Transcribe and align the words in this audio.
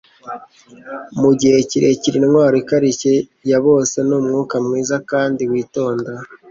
Mu 1.21 1.31
gihe 1.39 1.57
kirekire, 1.69 2.15
intwaro 2.19 2.55
ikarishye 2.63 3.13
ya 3.49 3.59
bose 3.65 3.95
ni 4.07 4.13
umwuka 4.19 4.55
mwiza 4.65 4.95
kandi 5.11 5.41
witonda.” 5.51 6.11